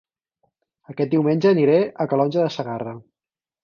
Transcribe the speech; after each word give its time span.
Aquest 0.93 1.13
diumenge 1.13 1.53
aniré 1.53 1.79
a 2.07 2.11
Calonge 2.15 2.45
de 2.45 2.53
Segarra 2.61 3.01